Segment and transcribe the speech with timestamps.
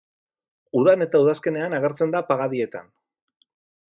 [0.79, 2.89] Udan eta udazkenean agertzen da pagadietan.